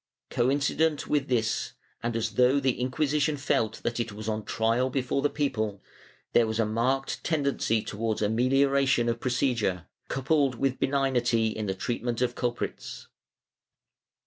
Coincident 0.31 1.05
with 1.05 1.27
this, 1.27 1.73
and 2.01 2.15
as 2.15 2.31
though 2.31 2.59
the 2.59 2.79
Inquisition 2.81 3.37
felt 3.37 3.83
that 3.83 3.99
it 3.99 4.11
was 4.11 4.27
on 4.27 4.43
trial 4.43 4.89
before 4.89 5.21
the 5.21 5.29
people, 5.29 5.79
there 6.33 6.47
was 6.47 6.59
a 6.59 6.65
marked 6.65 7.23
tendency 7.23 7.83
towards 7.83 8.23
amelioration 8.23 9.07
of 9.07 9.19
procedure, 9.19 9.85
coupled 10.07 10.55
with 10.55 10.79
benignity 10.79 11.49
in 11.49 11.67
treatment 11.77 12.19
of 12.19 12.33
culprits. 12.33 13.09